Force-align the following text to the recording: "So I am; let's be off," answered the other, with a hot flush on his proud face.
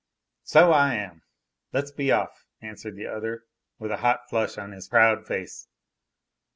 "So 0.41 0.71
I 0.71 0.95
am; 0.95 1.21
let's 1.73 1.91
be 1.91 2.11
off," 2.11 2.47
answered 2.59 2.95
the 2.95 3.05
other, 3.05 3.43
with 3.77 3.91
a 3.91 3.97
hot 3.97 4.27
flush 4.31 4.57
on 4.57 4.71
his 4.71 4.87
proud 4.87 5.27
face. 5.27 5.67